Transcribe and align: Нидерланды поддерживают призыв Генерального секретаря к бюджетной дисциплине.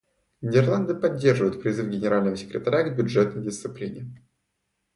Нидерланды 0.41 0.95
поддерживают 0.95 1.61
призыв 1.61 1.87
Генерального 1.87 2.35
секретаря 2.35 2.81
к 2.89 2.97
бюджетной 2.97 3.43
дисциплине. 3.43 4.11